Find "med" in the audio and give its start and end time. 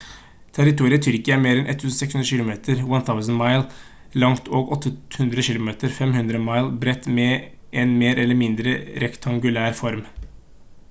7.19-7.45